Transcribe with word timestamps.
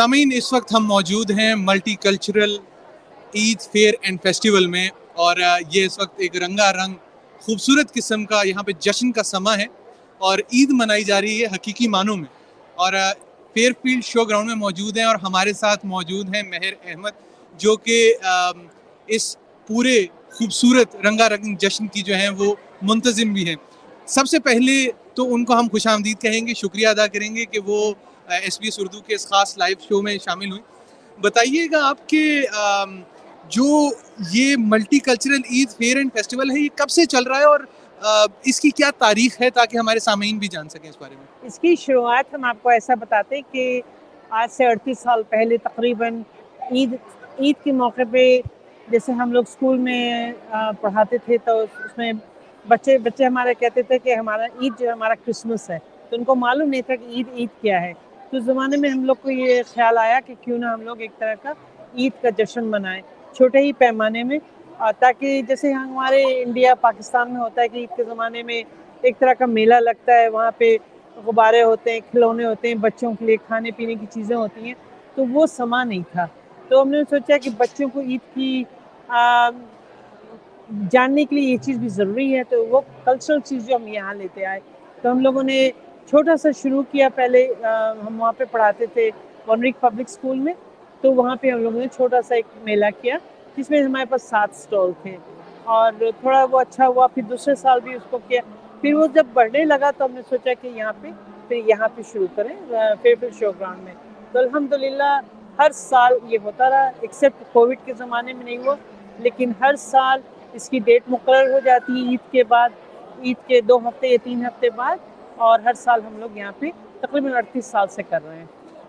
سامعین، 0.00 0.30
اس 0.34 0.52
وقت 0.52 0.72
ہم 0.74 0.86
موجود 0.86 1.30
ہیں 1.38 1.54
multicultural 2.02 2.56
Eid 3.34 3.62
fair 3.72 3.94
and 4.00 4.18
festival 4.22 4.66
میں 4.66 4.86
اور 5.14 5.36
یہ 5.72 5.84
اس 5.86 5.98
وقت 5.98 6.20
ایک 6.20 6.36
رنگا 6.42 6.70
رنگ 6.72 6.94
خوبصورت 7.42 7.92
قسم 7.94 8.24
کا 8.24 8.40
یہاں 8.46 8.62
پہ 8.62 8.72
جشن 8.80 9.10
کا 9.12 9.22
سما 9.22 9.56
ہے 9.58 9.66
اور 10.20 10.38
عید 10.38 10.70
منائی 10.72 11.04
جا 11.04 11.20
رہی 11.20 11.40
ہے 11.40 11.46
حقیقی 11.54 11.88
معنوں 11.88 12.16
میں 12.16 12.28
اور 12.78 12.92
فیئر 13.54 13.72
فیلڈ 13.82 14.04
شو 14.04 14.24
گراؤنڈ 14.24 14.48
میں 14.48 14.56
موجود 14.56 14.98
ہیں 14.98 15.04
اور 15.04 15.16
ہمارے 15.22 15.52
ساتھ 15.52 15.86
موجود 15.86 16.34
ہیں 16.34 16.42
مہر 16.44 16.72
احمد، 16.84 17.14
جو 17.60 17.76
کہ 17.76 18.14
اس 19.08 19.36
پورے 19.68 19.96
خوبصورت 20.34 20.96
رنگا 21.06 21.28
رنگ 21.28 21.56
جشن 21.60 21.88
کی 21.88 22.02
جو 22.02 22.14
ہیں 22.14 22.30
وہ 22.38 22.54
منتظم 22.82 23.32
بھی 23.32 23.48
ہیں۔ 23.48 23.56
سب 24.08 24.28
سے 24.28 24.38
پہلے 24.48 24.84
تو 25.14 25.32
ان 25.34 25.44
کو 25.44 25.58
ہم 25.58 25.68
خوش 25.72 25.86
آمدید 25.86 26.20
کہیں 26.22 26.46
گے، 26.46 26.54
شکریہ 26.56 26.88
ادا 26.88 27.06
کریں 27.06 27.34
گے 27.36 27.44
کہ 27.44 27.60
وہ 27.66 27.92
ایس 28.34 28.60
بی 28.60 28.66
ایس 28.66 28.78
اردو 28.80 29.00
کے 29.00 29.14
اس 29.14 29.26
خاص 29.28 29.56
لائیو 29.58 29.76
شو 29.88 30.00
میں 30.02 30.16
شامل 30.24 30.50
ہوئیں 30.50 30.62
بتائیے 31.18 31.66
گا 31.72 31.88
آپ 31.88 32.08
کے 32.08 32.24
جو 33.50 33.88
یہ 34.30 34.56
multicultural 34.98 35.40
Eid 35.50 35.70
fair 35.70 35.96
and 35.96 36.12
festival 36.14 36.50
ہے، 36.50 36.58
یہ 36.60 36.68
کب 36.74 36.90
سے 36.90 37.04
چل 37.04 37.22
رہا 37.22 37.38
ہے 37.38 37.44
اور 37.44 37.60
اس 38.44 38.60
کی 38.60 38.70
کیا 38.70 38.90
تاریخ 38.98 39.40
ہے 39.40 39.50
تاکہ 39.50 39.76
ہمارے 39.76 39.98
سامعین 39.98 40.38
بھی 40.38 40.48
جان 40.48 40.68
سکیں 40.68 40.88
اس 40.90 40.96
بارے 41.00 41.14
میں؟ 41.14 41.24
اس 41.42 41.58
کی 41.58 41.74
شروعات 41.76 42.34
ہم 42.34 42.44
آپ 42.44 42.62
کو 42.62 42.68
ایسا 42.68 42.94
بتاتے 42.94 43.34
ہیں 43.34 43.52
کہ 43.52 43.80
آج 44.30 44.52
سے 44.52 44.66
اڑتیس 44.66 44.98
سال 44.98 45.22
پہلے 45.30 45.56
تقریباً 45.56 46.22
عید 46.70 46.94
عید 47.38 47.64
کے 47.64 47.72
موقع 47.72 48.02
پہ 48.10 48.24
جیسے 48.88 49.12
ہم 49.12 49.32
لوگ 49.32 49.44
اسکول 49.48 49.78
میں 49.78 50.32
پڑھاتے 50.80 51.18
تھے 51.18 51.38
تو 51.38 51.58
اس 51.60 51.96
میں 51.98 52.12
بچے 52.68 52.96
بچے 52.98 53.24
ہمارے 53.24 53.54
کہتے 53.54 53.82
تھے 53.82 53.98
کہ 53.98 54.14
ہمارا 54.14 54.44
عید 54.44 54.80
جو 54.80 54.92
ہمارا 54.92 55.14
کرسمس 55.14 55.68
ہے۔ 55.70 55.78
تو 56.10 56.16
ان 56.16 56.24
کو 56.24 56.34
معلوم 56.34 56.68
نہیں 56.68 56.82
تھا 56.82 56.96
کہ 56.96 57.04
عید 57.04 57.28
عید 57.34 57.60
کیا 57.62 57.80
ہے۔ 57.82 57.92
تو 58.30 58.36
اس 58.36 58.44
زمانے 58.44 58.76
میں 58.76 58.88
ہم 58.90 59.04
لوگ 59.04 59.16
کو 59.22 59.30
یہ 59.30 59.62
خیال 59.72 59.98
آیا 59.98 60.18
کہ 60.26 60.34
کیوں 60.40 60.58
نہ 60.58 60.66
ہم 60.66 60.82
لوگ 60.82 61.00
ایک 61.00 61.18
طرح 61.18 61.34
کا 61.42 61.52
عید 61.96 62.22
کا 62.22 62.30
جشن 62.38 62.64
منائیں، 62.70 63.00
چھوٹے 63.36 63.58
ہی 63.58 63.72
پیمانے 63.78 64.22
میں 64.24 64.38
تاکہ 64.98 65.40
جیسے 65.48 65.72
ہمارے 65.72 66.22
انڈیا، 66.42 66.74
پاکستان 66.80 67.32
میں 67.32 67.40
ہوتا 67.40 67.62
ہے 67.62 67.68
کہ 67.68 67.78
عید 67.78 67.96
کے 67.96 68.04
زمانے 68.04 68.42
میں 68.42 68.62
ایک 69.02 69.18
طرح 69.18 69.32
کا 69.38 69.46
میلہ 69.46 69.74
لگتا 69.80 70.12
ہے، 70.20 70.28
وہاں 70.28 70.50
پہ 70.58 70.76
غبارے 71.16 71.62
ہوتے 71.62 71.92
ہیں، 71.92 72.00
کھلونے 72.10 72.44
ہوتے 72.44 72.68
ہیں، 72.68 72.74
بچوں 72.80 73.12
کے 73.18 73.24
لیے 73.26 73.36
کھانے 73.46 73.70
پینے 73.76 73.94
کی 73.94 74.06
چیزیں 74.10 74.36
ہوتی 74.36 74.66
ہیں، 74.66 74.74
تو 75.14 75.24
وہ 75.32 75.46
سما 75.56 75.82
نہیں 75.84 76.02
تھا۔ 76.12 76.26
تو 76.68 76.82
ہم 76.82 76.88
نے 76.88 77.02
سوچا 77.10 77.38
کہ 77.42 77.50
بچوں 77.58 77.88
کو 77.92 78.00
عید 78.00 78.34
کی 78.34 78.62
جاننے 80.92 81.24
کے 81.24 81.36
لیے 81.36 81.50
یہ 81.50 81.56
چیز 81.62 81.78
بھی 81.78 81.88
ضروری 81.88 82.34
ہے، 82.36 82.42
تو 82.50 82.64
وہ 82.66 82.80
کلچرل 83.04 83.40
چیز 83.44 83.66
جو 83.66 83.76
ہم 83.76 83.86
یہاں 83.88 84.14
لیتے 84.14 84.46
آئے۔ 84.46 84.60
تو 85.02 85.10
ہم 85.10 85.20
لوگوں 85.20 85.42
نے 85.42 85.70
چھوٹا 86.10 86.36
سا 86.36 86.48
شروع 86.62 86.82
کیا 86.90 87.08
پہلے 87.14 87.46
ہم 88.06 88.20
وہاں 88.20 88.32
پہ 88.36 88.44
پڑھاتے 88.50 88.86
تھے 88.86 89.10
ونرک 89.48 89.80
پبلک 89.80 90.08
اسکول 90.08 90.38
میں، 90.38 90.52
تو 91.00 91.12
وہاں 91.14 91.36
پہ 91.40 91.50
ہم 91.50 91.60
لوگوں 91.62 91.80
نے 91.80 91.86
چھوٹا 91.96 92.22
سا 92.28 92.34
ایک 92.34 92.46
میلہ 92.64 92.86
کیا، 93.00 93.16
جس 93.56 93.70
میں 93.70 93.82
ہمارے 93.82 94.04
پاس 94.10 94.22
سات 94.22 94.48
اسٹال 94.52 94.90
تھے۔ 95.02 95.16
اور 95.64 95.92
تھوڑا 96.20 96.44
وہ 96.50 96.60
اچھا 96.60 96.86
ہوا، 96.86 97.06
پھر 97.06 97.22
دوسرے 97.28 97.54
سال 97.54 97.80
بھی 97.84 97.94
اس 97.94 98.02
کو 98.10 98.18
کیا۔ 98.28 98.40
پھر 98.80 98.94
وہ 98.94 99.06
جب 99.14 99.26
بڑھنے 99.32 99.64
لگا 99.64 99.90
تو 99.96 100.04
ہم 100.04 100.12
نے 100.14 100.22
سوچا 100.28 100.54
کہ 100.60 100.68
یہاں 100.74 100.92
پہ، 101.00 101.08
پھر 101.48 101.56
یہاں 101.66 101.88
پہ 101.94 102.02
شروع 102.12 102.26
کریں 102.34 102.54
پھر 103.02 103.14
پھر 103.20 103.28
شو 103.38 103.50
گراؤنڈ 103.60 103.82
میں۔ 103.84 103.94
تو 104.32 104.38
الحمد 104.38 104.72
للہ 104.72 105.20
ہر 105.58 105.72
سال 105.74 106.18
یہ 106.28 106.38
ہوتا 106.44 106.70
رہا 106.70 106.90
ایکسیپٹ 107.00 107.42
کووڈ 107.52 107.76
کے 107.84 107.92
زمانے 107.98 108.32
میں 108.32 108.44
نہیں 108.44 108.58
ہوا، 108.58 108.74
لیکن 109.18 109.52
ہر 109.60 109.76
سال 109.78 110.20
اس 110.52 110.68
کی 110.70 110.78
ڈیٹ 110.78 111.02
مقرر 111.08 111.52
ہو 111.52 111.58
جاتی 111.64 111.92
ہے 111.92 112.10
عید 112.10 112.32
کے 112.32 112.44
بعد، 112.44 112.68
عید 113.22 113.46
کے 113.46 113.60
دو 113.60 113.78
ہفتے 113.88 114.08
یا 114.08 114.18
تین 114.24 114.44
ہفتے 114.46 114.70
بعد۔ 114.76 114.96
اور 115.40 115.60
ہر 115.60 115.74
سال 115.74 116.00
ہم 116.06 116.18
لوگ 116.20 116.36
یہاں 116.36 116.52
پہ 116.58 116.66
تقریباً 117.00 117.34
اڑتیس 117.34 117.66
سال 117.66 117.86
سے 117.90 118.02
کر 118.02 118.22
رہے 118.24 118.38
ہیں۔ 118.38 118.46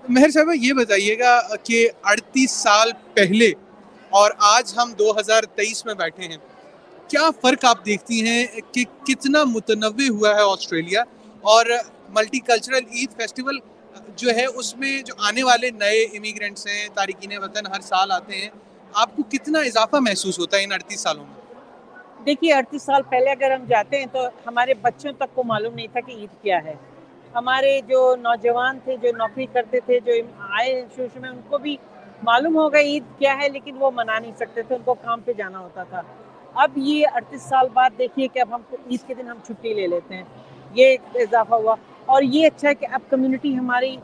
مہر 0.09 0.29
صاحب 0.29 0.49
یہ 0.55 0.73
بتائیے 0.73 1.17
گا 1.19 1.39
کہ 1.63 1.87
اڑتیس 2.03 2.51
سال 2.53 2.91
پہلے 3.13 3.51
اور 4.11 4.31
آج 4.47 4.73
ہم 4.77 4.91
دو 4.99 5.11
ہزار 5.19 5.43
تیئیس 5.55 5.85
میں 5.85 5.93
بیٹھے 5.93 6.27
ہیں، 6.27 6.37
کیا 7.09 7.29
فرق 7.41 7.65
آپ 7.65 7.85
دیکھتی 7.85 8.21
ہیں 8.27 8.45
کہ 8.73 8.83
کتنا 9.03 9.43
متنوع 9.43 10.09
ہوا 10.09 10.33
ہے 10.35 10.41
آسٹریلیا 10.43 11.03
اور 11.43 11.65
ملٹی 12.09 12.39
کلچرل 12.39 12.85
عید 12.91 13.15
فیسٹیول 13.17 13.59
جو 14.15 14.35
ہے 14.35 14.45
اس 14.45 14.75
میں 14.77 15.01
جو 15.01 15.13
آنے 15.27 15.43
والے 15.43 15.69
نئے 15.71 16.03
امیگرینٹس 16.17 16.67
ہیں 16.67 16.87
تارکین 16.93 17.37
وطن 17.37 17.67
ہر 17.67 17.81
سال 17.81 18.11
آتے 18.11 18.35
ہیں، 18.35 18.49
آپ 18.93 19.15
کو 19.15 19.23
کتنا 19.31 19.59
اضافہ 19.59 19.99
محسوس 20.01 20.39
ہوتا 20.39 20.57
ہے 20.57 20.63
ان 20.63 20.71
اڑتیس 20.71 20.99
سالوں 20.99 21.25
میں؟ 21.25 21.40
دیکھیے، 22.25 22.53
اڑتیس 22.53 22.83
سال 22.83 23.01
پہلے 23.09 23.31
اگر 23.31 23.51
ہم 23.51 23.65
جاتے 23.65 23.97
ہیں 23.97 24.05
تو 24.11 24.19
ہمارے 24.45 24.73
بچوں 24.73 25.11
تک 25.13 25.35
کو 25.35 25.43
معلوم 25.43 25.73
نہیں 25.73 25.87
تھا 25.91 25.99
کہ 25.99 26.11
عید 26.11 26.41
کیا 26.41 26.63
ہے۔ 26.63 26.73
ہمارے 27.35 27.81
جو 27.87 28.15
نوجوان 28.15 28.79
تھے، 28.83 28.97
جو 28.97 29.09
نوکری 29.17 29.45
کرتے 29.45 29.79
تھے، 29.79 29.99
جو 29.99 30.11
آئے 30.39 30.85
شروع 30.95 31.07
شروع 31.13 31.21
میں، 31.21 31.29
ان 31.29 31.41
کو 31.49 31.57
بھی 31.57 31.77
معلوم 32.23 32.55
ہوگا 32.55 32.79
عید 32.79 33.03
کیا 33.19 33.37
ہے، 33.41 33.49
لیکن 33.49 33.75
وہ 33.79 33.91
منا 33.95 34.19
نہیں 34.19 34.31
سکتے 34.35 34.61
تھے، 34.61 34.75
ان 34.75 34.81
کو 34.85 34.93
کام 34.93 35.19
پہ 35.19 35.33
جانا 35.33 35.59
ہوتا 35.59 35.83
تھا۔ 35.83 36.01
اب 36.53 36.71
یہ 36.75 37.07
اڑتیس 37.13 37.41
سال 37.41 37.67
بعد 37.73 37.89
دیکھیے 37.97 38.27
کہ 38.27 38.39
اب 38.39 38.55
ہم 38.55 38.61
عید 38.89 39.07
کے 39.07 39.13
دن 39.13 39.27
ہم 39.27 39.37
چھٹی 39.43 39.73
لے 39.73 39.87
لیتے 39.87 40.15
ہیں۔ 40.15 40.23
یہ 40.73 40.85
ایک 40.85 41.01
اضافہ 41.13 41.55
ہوا۔ 41.55 41.75
اور 42.05 42.21
یہ 42.21 42.45
اچھا 42.45 42.69
ہے 42.69 42.75
کہ 42.75 42.87
اب 42.91 43.01
کمیونٹی 43.09 43.57
ہماری 43.57 43.97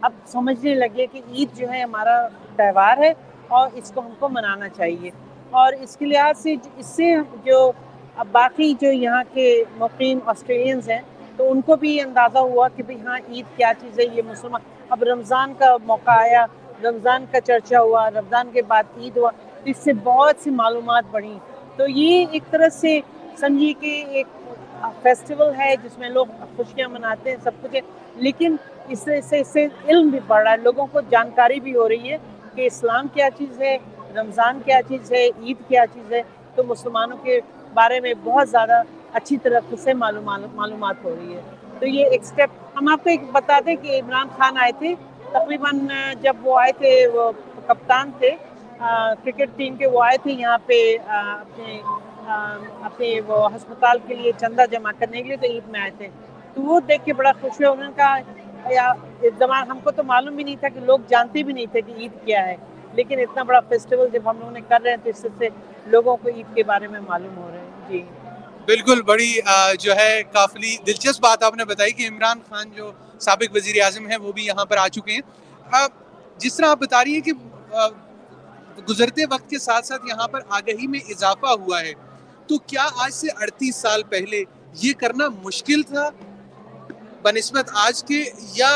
اب 0.00 0.12
سمجھنے 0.26 0.74
لگے 0.74 1.06
کہ 1.06 1.20
عید 1.28 1.56
جو 1.56 1.72
ہے 1.72 1.82
ہمارا 1.82 2.28
تہوار 2.56 2.98
ہے 2.98 3.12
اور 3.48 3.68
اس 3.74 3.92
کو 3.94 4.00
ہم 4.00 4.12
کو 4.18 4.28
منانا 4.28 4.68
چاہیے۔ 4.68 5.10
اور 5.52 5.72
اس 5.80 5.96
کے 5.96 6.06
لحاظ 6.06 6.38
سے 6.38 6.54
اس 6.76 6.86
سے 6.86 7.14
جو 7.44 7.70
اب 8.16 8.26
باقی 8.32 8.72
جو 8.80 8.92
یہاں 8.92 9.22
کے 9.32 9.46
مقیم 9.78 10.18
آسٹریلینز 10.26 10.88
ہیں، 10.90 11.00
تو 11.36 11.50
ان 11.50 11.60
کو 11.60 11.76
بھی 11.76 12.00
اندازہ 12.00 12.38
ہوا 12.38 12.68
کہ 12.76 12.82
بھائی 12.82 12.98
ہاں 13.06 13.18
عید 13.28 13.56
کیا 13.56 13.72
چیز 13.80 13.98
ہے، 13.98 14.04
یہ 14.06 14.22
مسلمان 14.26 14.60
اب 14.90 15.02
رمضان 15.02 15.52
کا 15.58 15.76
موقع 15.84 16.16
آیا، 16.20 16.44
رمضان 16.84 17.24
کا 17.32 17.40
چرچا 17.40 17.80
ہوا، 17.80 18.08
رمضان 18.10 18.50
کے 18.52 18.62
بعد 18.62 18.98
عید 18.98 19.16
ہوا 19.16 19.30
اس 19.64 19.76
سے 19.76 19.92
بہت 20.04 20.42
سی 20.42 20.50
معلومات 20.50 21.04
بڑھی 21.10 21.38
تو 21.76 21.88
یہ 21.88 22.24
ایک 22.32 22.50
طرح 22.50 22.68
سے 22.72 23.00
سمجھیے 23.40 23.72
کہ 23.80 24.02
ایک 24.08 24.26
فیسٹیول 25.02 25.52
ہے 25.58 25.74
جس 25.82 25.98
میں 25.98 26.08
لوگ 26.10 26.26
خوشیاں 26.56 26.88
مناتے 26.88 27.30
ہیں، 27.30 27.36
سب 27.42 27.62
کچھ 27.62 27.74
ہے۔ 27.74 27.80
لیکن 28.16 28.56
اس 28.88 28.98
سے 28.98 29.18
اس 29.18 29.24
سے 29.24 29.40
اس 29.40 29.48
سے 29.48 29.66
علم 29.88 30.08
بھی 30.10 30.20
بڑھ 30.26 30.42
رہا 30.42 30.52
ہے، 30.52 30.56
لوگوں 30.62 30.86
کو 30.92 31.00
جانکاری 31.10 31.60
بھی 31.60 31.74
ہو 31.76 31.88
رہی 31.88 32.10
ہے 32.12 32.16
کہ 32.54 32.66
اسلام 32.66 33.06
کیا 33.14 33.28
چیز 33.38 33.60
ہے 33.60 33.76
رمضان 34.16 34.60
کیا 34.64 34.80
چیز 34.88 35.12
ہے، 35.12 35.24
عید 35.26 35.68
کیا 35.68 35.84
چیز 35.92 36.12
ہے، 36.12 36.22
تو 36.54 36.62
مسلمانوں 36.64 37.16
کے 37.22 37.40
بارے 37.74 38.00
میں 38.00 38.12
بہت 38.24 38.48
زیادہ 38.48 38.82
اچھی 39.12 39.36
طرح 39.42 39.74
سے 39.84 39.94
معلومات 39.94 41.04
ہو 41.04 41.14
رہی 41.16 41.34
ہے۔ 41.34 41.40
تو 41.78 41.86
یہ 41.86 42.04
ایک 42.06 42.22
اسٹیپ 42.22 42.50
ہم 42.76 42.88
آپ 42.92 43.04
کو 43.04 43.10
ایک 43.10 43.22
بتا 43.32 43.58
دیں 43.66 43.76
کہ 43.82 44.00
عمران 44.00 44.28
خان 44.36 44.58
آئے 44.62 44.72
تھے، 44.78 44.94
تقریباً 45.32 45.86
جب 46.22 46.46
وہ 46.46 46.58
آئے 46.60 46.72
تھے، 46.78 46.94
وہ 47.14 47.30
کپتان 47.66 48.10
تھے 48.18 48.30
کرکٹ 49.24 49.56
ٹیم 49.56 49.76
کے 49.76 49.86
وہ 49.86 50.02
آئے 50.04 50.16
تھے 50.22 50.32
یہاں 50.32 50.58
پہ 50.66 50.78
اپنے 51.08 51.78
اپنے 52.88 53.08
وہ 53.26 53.46
ہسپتال 53.54 53.98
کے 54.06 54.14
لیے 54.14 54.32
چندہ 54.40 54.64
جمع 54.70 54.90
کرنے 54.98 55.22
کے 55.22 55.28
لیے 55.28 55.36
تو 55.36 55.46
عید 55.46 55.68
میں 55.72 55.80
آئے 55.80 55.90
تھے۔ 55.98 56.08
تو 56.54 56.62
وہ 56.62 56.80
دیکھ 56.88 57.04
کے 57.04 57.12
بڑا 57.12 57.32
خوش 57.40 57.60
ہوا 57.60 57.70
انہوں 57.70 57.86
نے 57.86 57.92
کہا، 57.96 58.72
یا 58.72 58.92
زمان 59.38 59.70
ہم 59.70 59.78
کو 59.84 59.90
تو 59.90 60.02
معلوم 60.06 60.34
بھی 60.36 60.44
نہیں 60.44 60.56
تھا 60.60 60.68
کہ 60.74 60.80
لوگ 60.80 60.98
جانتے 61.08 61.42
بھی 61.42 61.52
نہیں 61.52 61.66
تھے 61.72 61.80
کہ 61.80 61.92
عید 61.96 62.24
کیا 62.24 62.44
ہے۔ 62.46 62.56
لیکن 62.94 63.20
اتنا 63.20 63.42
بڑا 63.42 63.60
فیسٹیول 63.68 64.08
جب 64.12 64.30
ہم 64.30 64.38
لوگوں 64.38 64.52
نے 64.52 64.60
کر 64.68 64.80
رہے 64.84 64.90
ہیں 64.90 65.04
تو 65.04 65.10
اس 65.10 65.24
سے 65.38 65.48
لوگوں 65.86 66.16
کو 66.16 66.28
عید 66.28 66.54
کے 66.54 66.62
بارے 66.64 66.88
میں 66.88 67.00
معلوم 67.00 67.36
ہو 67.36 67.50
رہے 67.52 67.58
ہیں 67.58 67.88
جی۔ 67.88 68.02
بالکل، 68.66 69.02
بڑی 69.02 69.32
جو 69.80 69.96
ہے 69.96 70.22
کافی 70.32 70.76
دلچسپ 70.86 71.22
بات 71.22 71.42
آپ 71.42 71.54
نے 71.56 71.64
بتائی 71.64 71.92
کہ 71.92 72.08
عمران 72.08 72.38
خان 72.48 72.70
جو 72.76 72.90
سابق 73.20 73.56
وزیر 73.56 73.82
اعظم 73.82 74.06
ہیں، 74.06 74.16
وہ 74.16 74.32
بھی 74.32 74.44
یہاں 74.46 74.64
پر 74.64 74.76
آ 74.76 74.86
چکے 74.88 75.12
ہیں۔ 75.12 75.86
جس 76.40 76.56
طرح 76.56 76.68
آپ 76.68 76.78
بتا 76.78 77.02
رہی 77.04 77.14
ہیں 77.14 77.20
کہ 77.20 77.32
گزرتے 78.88 79.24
وقت 79.30 79.48
کے 79.50 79.58
ساتھ 79.58 79.86
ساتھ 79.86 80.06
یہاں 80.08 80.28
پر 80.28 80.40
آگہی 80.48 80.86
میں 80.86 81.00
اضافہ 81.08 81.54
ہوا 81.60 81.80
ہے، 81.80 81.92
تو 82.48 82.58
کیا 82.66 82.86
آج 83.04 83.12
سے 83.14 83.28
اڑتیس 83.40 83.76
سال 83.76 84.02
پہلے 84.10 84.42
یہ 84.82 84.92
کرنا 84.98 85.28
مشکل 85.44 85.82
تھا؟ 85.82 86.08
بنسبت 87.22 87.70
آج 87.84 88.02
کے، 88.04 88.22
یا 88.54 88.72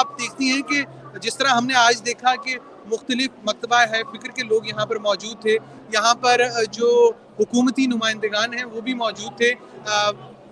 آپ 0.00 0.18
دیکھتی 0.18 0.50
ہیں 0.50 0.62
کہ 0.62 0.82
جس 1.22 1.36
طرح 1.36 1.48
ہم 1.48 1.66
نے 1.66 1.74
آج 1.76 2.04
دیکھا 2.06 2.34
کہ 2.36 2.56
مختلف 2.86 3.28
مکتبہ 3.44 3.76
ہے، 3.90 4.02
فکر 4.12 4.28
کے 4.28 4.42
لوگ 4.42 4.66
یہاں 4.66 4.86
پر 4.86 4.96
موجود 4.98 5.42
تھے۔ 5.42 5.56
یہاں 5.92 6.14
پر 6.14 6.40
جو 6.72 7.10
حکومتی 7.40 7.86
نمائندگان 7.86 8.54
ہیں، 8.54 8.64
وہ 8.64 8.80
بھی 8.80 8.94
موجود 8.94 9.36
تھے۔ 9.36 9.54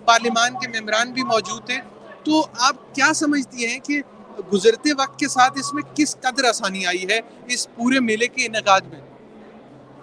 پارلیمان 0.05 0.53
کے 0.53 0.79
ممبران 0.79 1.11
بھی 1.11 1.23
موجود 1.23 1.65
تھے۔ 1.65 1.77
تو 2.23 2.45
آپ 2.59 2.95
کیا 2.95 3.13
سمجھتی 3.13 3.67
ہیں 3.67 3.79
کہ 3.79 4.01
گزرتے 4.53 4.89
وقت 4.99 5.19
کے 5.19 5.27
ساتھ 5.27 5.59
اس 5.59 5.73
میں 5.73 5.83
کس 5.95 6.15
قدر 6.21 6.43
آسانی 6.45 6.85
آئی 6.85 7.05
ہے 7.09 7.19
اس 7.47 7.75
پورے 7.75 7.99
میلے 7.99 8.27
کے 8.27 8.45
انعقاد 8.45 8.81
میں؟ 8.81 8.99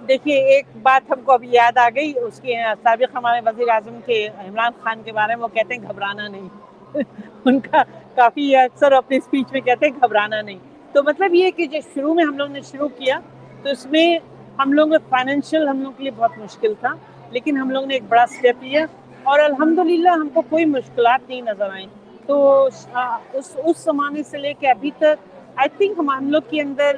دیکھیے، 0.08 0.34
ایک 0.54 0.66
بات 0.82 1.10
ہم 1.10 1.20
کو 1.20 1.32
ابھی 1.32 1.48
یاد 1.52 1.76
آ 1.76 1.88
گئی۔ 1.94 2.12
اس 2.18 2.40
کے 2.40 2.54
سابق 2.82 3.16
ہمارے 3.16 3.40
وزیر 3.46 3.68
اعظم 3.68 4.00
کے 4.06 4.28
عمران 4.38 4.72
خان 4.82 5.02
کے 5.02 5.12
بارے 5.12 5.34
میں 5.34 5.42
وہ 5.42 5.48
کہتے 5.48 5.74
ہیں 5.74 5.82
گھبرانا 5.82 6.28
نہیں۔ 6.28 6.48
ان 7.44 7.60
کا 7.60 7.82
کافی 8.14 8.56
اکثر 8.56 8.92
اپنے 8.92 9.16
اسپیچ 9.16 9.52
میں 9.52 9.60
کہتے 9.60 9.86
ہیں 9.86 9.92
گھبرانا 9.92 10.40
نہیں۔ 10.42 10.58
تو 10.92 11.02
مطلب 11.06 11.34
یہ 11.34 11.44
ہے 11.44 11.50
کہ 11.50 11.66
جو 11.66 11.78
شروع 11.94 12.14
میں 12.14 12.24
ہم 12.24 12.36
لوگ 12.38 12.50
نے 12.50 12.60
شروع 12.70 12.88
کیا، 12.98 13.18
تو 13.62 13.68
اس 13.70 13.84
میں 13.90 14.18
ہم 14.58 14.72
لوگ 14.72 14.92
فائنینشیل 15.08 15.68
ہم 15.68 15.82
لوگ 15.82 15.92
کے 15.96 16.02
لیے 16.02 16.12
بہت 16.16 16.38
مشکل 16.38 16.72
تھا، 16.80 16.94
لیکن 17.32 17.56
ہم 17.56 17.70
لوگ 17.70 17.84
نے 17.86 17.94
ایک 17.94 18.02
بڑا 18.08 18.22
اسٹیپ 18.22 18.62
لیا 18.62 18.84
اور 19.22 19.38
الحمدللہ 19.40 20.10
ہم 20.20 20.28
کو 20.34 20.42
کوئی 20.48 20.64
مشکلات 20.64 21.28
نہیں 21.28 21.42
نظر 21.42 21.70
آئیں۔ 21.72 21.86
تو 22.26 22.64
اس 22.64 23.56
اس 23.64 23.84
زمانے 23.84 24.22
سے 24.30 24.38
لے 24.38 24.52
کے 24.60 24.70
ابھی 24.70 24.90
تک 24.98 25.26
آئی 25.56 25.68
تھنک 25.76 25.98
ہم 25.98 26.30
لوگ 26.30 26.42
کے 26.50 26.60
اندر 26.62 26.96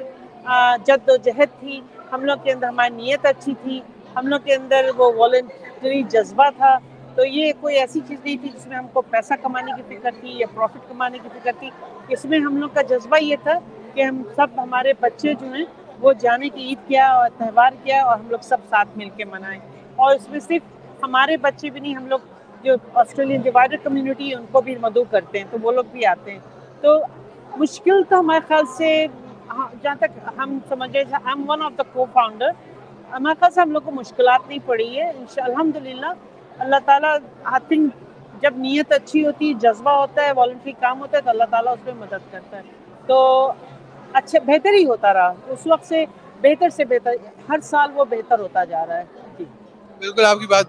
جد 0.87 1.09
و 1.09 1.15
جہد 1.25 1.59
تھی، 1.59 1.79
ہم 2.11 2.23
لوگ 2.25 2.37
کے 2.43 2.51
اندر 2.51 2.67
ہماری 2.67 2.95
نیت 2.95 3.25
اچھی 3.25 3.53
تھی، 3.63 3.79
ہم 4.15 4.27
لوگ 4.27 4.39
کے 4.45 4.53
اندر 4.55 4.89
وہ 4.97 5.11
والنٹری 5.17 6.01
جذبہ 6.11 6.49
تھا۔ 6.57 6.77
تو 7.15 7.25
یہ 7.25 7.51
کوئی 7.59 7.75
ایسی 7.77 7.99
چیز 8.07 8.17
نہیں 8.23 8.37
تھی 8.41 8.49
جس 8.49 8.67
میں 8.67 8.77
ہم 8.77 8.87
کو 8.93 9.01
پیسہ 9.11 9.33
کمانے 9.41 9.71
کی 9.77 9.95
فکر 9.95 10.11
تھی 10.19 10.37
یا 10.39 10.47
پروفٹ 10.53 10.87
کمانے 10.89 11.17
کی 11.23 11.29
فکر 11.33 11.51
تھی۔ 11.59 11.69
اس 12.09 12.25
میں 12.25 12.39
ہم 12.39 12.57
لوگ 12.57 12.69
کا 12.73 12.81
جذبہ 12.89 13.17
یہ 13.21 13.35
تھا 13.43 13.57
کہ 13.93 14.03
ہم 14.03 14.21
سب 14.35 14.47
ہمارے 14.57 14.93
بچے 14.99 15.33
جو 15.33 15.53
ہیں 15.53 15.65
وہ 15.99 16.13
جانے 16.13 16.49
کہ 16.49 16.59
عید 16.59 16.87
کیا 16.87 17.11
اور 17.13 17.29
تہوار 17.37 17.71
کیا 17.83 18.03
اور 18.03 18.17
ہم 18.17 18.29
لوگ 18.29 18.39
سب 18.43 18.57
ساتھ 18.69 18.97
مل 18.97 19.09
کے 19.09 19.25
منائیں۔ 19.25 19.59
اور 19.95 20.15
اس 20.15 20.29
میں 20.29 20.39
صرف 20.39 21.03
ہمارے 21.03 21.37
بچے 21.37 21.69
بھی 21.69 21.79
نہیں، 21.79 21.95
ہم 21.95 22.07
لوگ 22.07 22.19
جو 22.63 22.75
آسٹریلین 22.93 23.41
ڈیوائڈر 23.41 23.75
کمیونٹی 23.83 24.29
ہے، 24.29 24.35
ان 24.35 24.45
کو 24.51 24.61
بھی 24.61 24.75
مدعو 24.75 25.03
کرتے 25.03 25.37
ہیں، 25.37 25.45
تو 25.51 25.57
وہ 25.61 25.71
لوگ 25.71 25.83
بھی 25.91 26.05
آتے 26.05 26.31
ہیں۔ 26.31 26.39
تو 26.81 26.99
مشکل 27.57 28.03
تو 28.09 28.19
ہمارے 28.19 28.39
خیال 28.47 28.65
سے 28.77 29.07
ہاں، 29.49 29.67
جہاں 29.81 29.95
تک 29.99 30.19
ہم 30.37 30.57
سمجھے 30.69 30.99
M 30.99 31.49
one 31.49 31.61
of 31.61 31.71
the 31.77 31.83
co 31.83 32.05
founder 32.13 32.49
ہمارے 33.11 33.35
خیال 33.39 33.51
سے 33.51 33.61
ہم 33.61 33.71
لوگ 33.71 33.81
کو 33.85 33.91
مشکلات 33.91 34.47
نہیں 34.47 34.59
پڑی 34.65 34.99
ہے۔ 34.99 35.09
ان 35.09 35.25
شاء 35.33 35.43
الحمد 35.43 35.75
للہ 35.75 36.13
اللہ 36.59 36.75
تعالیٰ 36.85 37.17
آئی 37.43 37.67
تھنک 37.67 37.93
جب 38.41 38.53
نیت 38.55 38.91
اچھی 38.91 39.25
ہوتی 39.25 39.49
ہے 39.49 39.53
جذبہ 39.53 39.91
ہوتا 39.91 40.23
ہے 40.23 40.31
والنٹری 40.31 40.71
کام 40.79 40.99
ہوتا 40.99 41.17
ہے، 41.17 41.21
تو 41.21 41.29
اللہ 41.29 41.43
تعالیٰ 41.49 41.73
اس 41.73 41.85
میں 41.85 41.93
مدد 41.93 42.31
کرتا 42.31 42.57
ہے۔ 42.57 42.61
تو 43.05 43.51
اچھا 44.13 44.39
بہتر 44.39 44.73
ہی 44.73 44.85
ہوتا 44.85 45.13
رہا۔ 45.13 45.33
اس 45.47 45.59
وقت 45.65 45.85
سے 45.87 46.05
بہتر 46.41 46.69
سے 46.69 46.85
بہتر 46.85 47.11
ہر 47.49 47.59
سال 47.63 47.89
وہ 47.93 48.05
بہتر 48.05 48.39
ہوتا 48.39 48.63
جا 48.63 48.85
رہا 48.85 48.97
ہے۔ 48.97 49.03
جی۔ 49.39 49.45
بالکل 49.99 50.25
آپ 50.25 50.39
کی 50.39 50.47
بات 50.47 50.65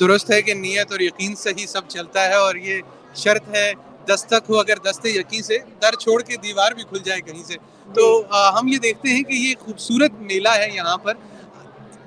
درست 0.00 0.30
ہے 0.30 0.42
کہ 0.42 0.54
نیت 0.54 0.92
اور 0.92 1.00
یقین 1.00 1.34
سے 1.34 1.50
ہی 1.58 1.66
سب 1.66 1.80
چلتا 1.88 2.28
ہے 2.28 2.34
اور 2.34 2.54
یہ 2.54 2.80
شرط 3.14 3.54
ہے 3.54 3.72
دستک 4.08 4.50
ہو 4.50 4.58
اگر 4.58 4.76
دستے 4.76 5.08
یقین 5.08 5.42
سے 5.42 5.58
در 5.82 5.94
چھوڑ 5.94 6.22
کے 6.22 6.36
دیوار 6.36 6.72
بھی 6.72 6.82
کھل 6.82 6.98
جائے 7.04 7.20
کہیں 7.20 7.42
سے۔ 7.42 7.56
تو 7.94 8.22
ہم 8.60 8.68
یہ 8.68 8.78
دیکھتے 8.78 9.08
ہیں 9.08 9.22
کہ 9.22 9.32
یہ 9.32 9.54
خوبصورت 9.60 10.12
میلہ 10.20 10.48
ہے 10.48 10.70
یہاں 10.74 10.96
پر۔ 10.96 11.14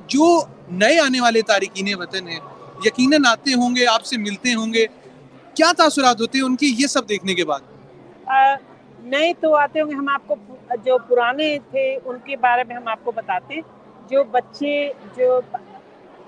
جو 0.08 0.42
نئے 0.72 1.00
آنے 1.00 1.22
والے 1.22 1.42
تارکین 1.42 1.94
وطن 1.96 2.28
ہیں 2.28 2.40
یقیناً 2.86 3.22
آتے 3.28 3.54
ہوں 3.54 3.76
گے 3.76 3.86
آپ 3.88 4.06
سے 4.06 4.18
ملتے 4.18 4.54
ہوں 4.54 4.74
گے۔ 4.74 4.86
کیا 5.54 5.72
تاثرات 5.78 6.22
ہوتے 6.22 6.38
ہیں 6.38 6.46
ان 6.46 6.56
کی 6.56 6.76
یہ 6.78 6.88
سب 6.88 7.10
دیکھنے 7.10 7.34
کے 7.34 7.46
بعد؟ 7.46 7.60
نئے 9.06 9.34
تو 9.40 9.56
آتے 9.56 9.82
ہوں 9.82 9.90
گے، 9.90 9.96
ہم 9.96 10.10
آپ 10.10 10.22
کو 10.28 10.36
جو 10.86 10.98
پرانے 10.98 11.58
تھے 11.72 11.98
ان 12.06 12.18
کے 12.24 12.36
بارے 12.36 12.64
میں 12.68 12.76
ہم 12.76 12.88
آپ 12.88 13.00
کو 13.04 13.12
بتاتے 13.12 13.54
ہیں۔ 13.54 13.62
جو 14.10 14.24
بچے، 14.24 14.92
جو 15.16 15.40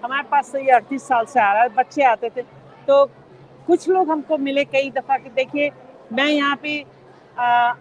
ہمارے 0.04 0.24
پاس 0.30 0.56
یہ 0.56 0.74
اڑتیس 0.74 1.04
سال 1.04 1.26
سے 1.26 1.40
آ 1.40 1.54
رہا 1.54 1.62
ہے، 1.62 1.70
بچے 1.76 2.04
آتے 2.06 2.30
تھے۔ 2.30 2.42
تو 2.86 3.06
کچھ 3.66 3.90
لوگ 3.90 4.12
ہم 4.12 4.22
کو 4.28 4.38
ملے 4.38 4.66
کئی 4.66 4.90
دفعہ 4.90 5.18
کہ 5.24 5.30
دیکھیے، 5.30 5.70
میں 6.12 6.32
یہاں 6.32 6.56
پہ 6.62 6.84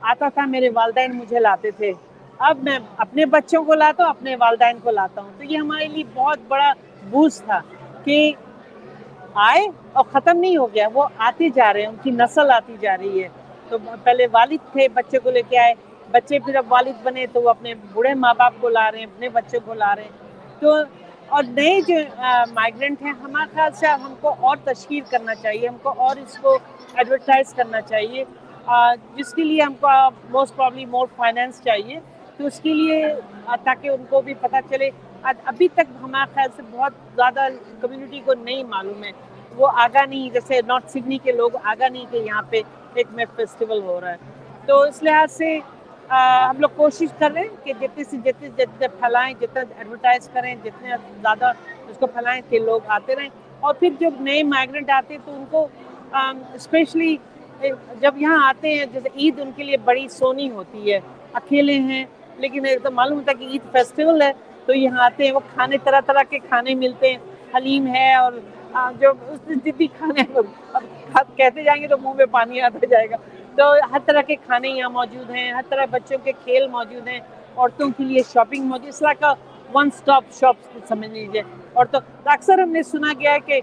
آتا 0.00 0.28
تھا، 0.28 0.44
میرے 0.44 0.68
والدین 0.74 1.16
مجھے 1.16 1.38
لاتے 1.38 1.70
تھے۔ 1.70 1.92
اب 2.38 2.58
میں 2.62 2.78
اپنے 2.96 3.26
بچوں 3.26 3.64
کو 3.64 3.74
لاتا 3.74 4.02
ہوں، 4.02 4.10
اپنے 4.10 4.36
والدین 4.36 4.78
کو 4.82 4.90
لاتا 4.90 5.22
ہوں۔ 5.22 5.30
تو 5.38 5.44
یہ 5.44 5.58
ہمارے 5.58 5.86
لیے 5.86 6.04
بہت 6.14 6.38
بڑا 6.48 6.72
بوس 7.10 7.42
تھا 7.42 7.60
کہ 8.04 8.32
آئے 9.34 9.66
اور 9.92 10.04
ختم 10.12 10.38
نہیں 10.38 10.56
ہو 10.56 10.74
گیا، 10.74 10.88
وہ 10.94 11.08
آتے 11.18 11.48
جا 11.48 11.72
رہے 11.72 11.80
ہیں، 11.80 11.88
ان 11.88 11.96
کی 12.02 12.10
نسل 12.10 12.50
آتی 12.50 12.76
جا 12.80 12.96
رہی 12.96 13.22
ہے۔ 13.22 13.28
تو 13.68 13.76
پہلے 14.04 14.26
والد 14.32 14.72
تھے، 14.72 14.88
بچے 14.88 15.18
کو 15.18 15.30
لے 15.30 15.42
کے 15.48 15.58
آئے۔ 15.58 15.74
بچے 16.10 16.38
پھر 16.38 16.54
اب 16.54 16.66
والد 16.68 17.02
بنے 17.02 17.26
تو 17.26 17.42
وہ 17.42 17.50
اپنے 17.50 17.74
بوڑھے 17.92 18.14
ماں 18.14 18.34
باپ 18.38 18.54
کو 18.60 18.68
لا 18.68 18.90
رہے 18.90 18.98
ہیں، 18.98 19.06
اپنے 19.06 19.28
بچوں 19.28 19.60
کو 19.64 19.74
لا 19.74 19.94
رہے 19.96 20.02
ہیں۔ 20.02 20.10
تو 20.60 20.74
اور 21.28 21.42
نئے 21.42 21.80
جو 21.80 21.94
مائگرنٹ 22.54 23.02
ہیں 23.02 23.12
ہمارا 23.12 23.46
خیال 23.54 23.72
سے 23.72 23.86
ہم 23.86 24.14
کو 24.20 24.34
اور 24.40 24.56
تشکیل 24.64 25.00
کرنا 25.10 25.34
چاہیے، 25.34 25.68
ہم 25.68 25.76
کو 25.82 25.92
اور 25.96 26.16
اس 26.16 26.38
کو 26.38 26.58
ایڈورٹائز 26.94 27.54
کرنا 27.54 27.80
چاہیے۔ 27.80 28.24
جس 29.16 29.34
کے 29.34 29.44
لیے 29.44 29.62
ہم 29.62 29.74
کو 29.80 29.88
موسٹ 30.30 30.56
پرابلی 30.56 30.84
مور 30.84 31.06
فائنینس 31.16 31.62
چاہیے۔ 31.64 32.00
تو 32.36 32.46
اس 32.46 32.60
کے 32.60 32.74
لیے 32.74 33.06
تاکہ 33.64 33.88
ان 33.88 34.04
کو 34.08 34.20
بھی 34.20 34.34
پتہ 34.34 34.56
چلے۔ 34.70 34.90
ابھی 35.22 35.68
تک 35.68 35.86
ہمارے 36.02 36.30
خیال 36.34 36.48
سے 36.56 36.62
بہت 36.70 36.92
زیادہ 37.16 37.48
کمیونٹی 37.80 38.20
کو 38.24 38.34
نہیں 38.34 38.64
معلوم 38.64 39.04
ہے۔ 39.04 39.10
وہ 39.56 39.68
آگاہ 39.74 40.06
نہیں، 40.06 40.30
جیسے 40.30 40.60
نارتھ 40.66 40.90
سڈنی 40.90 41.18
کے 41.18 41.32
لوگ 41.32 41.50
آگاہ 41.62 41.88
نہیں 41.88 42.04
کہ 42.10 42.16
یہاں 42.16 42.42
پہ۔ 42.50 42.60
ایک 42.96 43.06
میں 43.12 43.24
فیسٹیول 43.36 43.82
ہو 43.82 44.00
رہا 44.00 44.10
ہے۔ 44.10 44.16
تو 44.66 44.80
اس 44.80 45.02
لحاظ 45.02 45.32
سے 45.32 45.58
ہم 46.48 46.60
لوگ 46.60 46.68
کوشش 46.76 47.06
کر 47.18 47.30
رہے 47.34 47.40
ہیں 47.40 47.64
کہ 47.64 47.72
جتنے 47.80 48.04
سے 48.04 48.16
جتنے 48.16 48.48
جتنے 48.48 48.88
پھیلائیں، 48.88 49.34
جتنا 49.40 49.62
ایڈورٹائز 49.78 50.28
کریں، 50.32 50.54
جتنے 50.64 50.88
زیادہ 51.20 51.52
اس 51.88 51.96
کو 51.98 52.06
پھیلائیں 52.06 52.42
کہ 52.48 52.58
لوگ 52.58 52.80
آتے 52.88 53.16
رہیں۔ 53.16 53.28
اور 53.60 53.74
پھر 53.74 53.88
جب 54.00 54.10
نئے 54.20 54.42
مائگرنٹ 54.42 54.90
آتے 54.90 55.14
ہیں 55.14 55.26
تو 55.26 55.34
ان 55.34 55.44
کو 55.50 55.68
اسپیشلی 56.54 57.16
جب 58.00 58.14
یہاں 58.16 58.48
آتے 58.48 58.74
ہیں، 58.74 58.84
جیسے 58.92 59.08
عید 59.16 59.40
ان 59.40 59.50
کے 59.56 59.62
لیے 59.64 59.76
بڑی 59.76 60.08
سونی 60.08 60.50
ہوتی 60.50 60.92
ہے۔ 60.92 61.00
اکیلے 61.32 61.78
ہیں، 61.78 62.04
لیکن 62.36 62.66
ایک 62.66 62.82
تو 62.82 62.90
معلوم 62.90 63.18
ہوتا 63.18 63.32
ہے 63.32 63.44
کہ 63.44 63.50
عید 63.52 63.72
فیسٹیول 63.72 64.22
ہے۔ 64.22 64.32
تو 64.66 64.74
یہاں 64.74 65.04
آتے 65.04 65.24
ہیں، 65.24 65.32
وہ 65.32 65.40
کھانے 65.54 65.76
طرح 65.84 66.00
طرح 66.06 66.22
کے 66.30 66.38
کھانے 66.38 66.74
ملتے 66.74 67.10
ہیں۔ 67.10 67.18
حلیم 67.54 67.86
ہے 67.86 68.14
اور 68.14 68.32
جو 69.00 69.10
اس 69.26 69.48
جتنی 69.48 69.86
کھانے 69.86 70.22
آپ 71.18 71.36
کہتے 71.36 71.62
جائیں 71.62 71.82
گے 71.82 71.88
تو 71.88 71.98
منہ 71.98 72.12
میں 72.12 72.26
پانی 72.26 72.60
آتا 72.60 72.86
جائے 72.90 73.10
گا۔ 73.10 73.16
تو 73.56 73.62
ہر 73.92 73.98
طرح 74.04 74.22
کے 74.22 74.34
کھانے 74.36 74.68
یہاں 74.68 74.90
موجود 74.90 75.30
ہیں، 75.30 75.52
ہر 75.52 75.62
طرح 75.68 75.84
بچوں 75.90 76.18
کے 76.24 76.32
کھیل 76.44 76.66
موجود 76.68 77.08
ہیں، 77.08 77.20
عورتوں 77.56 77.88
کے 77.96 78.04
لیے 78.04 78.22
شاپنگ 78.32 78.64
موجود 78.64 78.88
اس 78.88 78.98
طرح 78.98 79.12
کا 79.20 79.34
ون 79.74 79.90
سٹاپ 79.90 80.24
شاپ 80.40 80.56
سمجھ 80.88 81.10
لیجیے۔ 81.10 81.42
اور 81.72 81.86
تو 81.86 81.98
اکثر 82.24 82.58
ہم 82.58 82.70
نے 82.70 82.82
سنا 82.82 83.12
گیا 83.20 83.32
ہے 83.32 83.40
کہ 83.40 83.60